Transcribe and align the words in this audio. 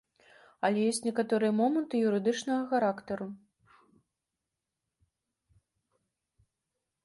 Але 0.69 0.79
ёсць 0.91 0.99
некаторыя 1.07 1.51
моманты 1.57 2.01
юрыдычнага 2.07 2.65
характару. 2.73 3.29